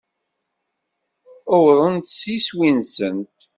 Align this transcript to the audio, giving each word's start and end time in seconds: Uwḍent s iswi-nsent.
Uwḍent 1.55 2.07
s 2.19 2.21
iswi-nsent. 2.37 3.39